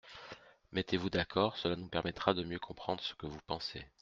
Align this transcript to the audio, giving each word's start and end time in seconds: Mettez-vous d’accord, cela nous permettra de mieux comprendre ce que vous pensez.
Mettez-vous 0.71 1.11
d’accord, 1.11 1.57
cela 1.59 1.75
nous 1.75 1.87
permettra 1.87 2.33
de 2.33 2.43
mieux 2.43 2.57
comprendre 2.57 3.03
ce 3.03 3.13
que 3.13 3.27
vous 3.27 3.39
pensez. 3.45 3.85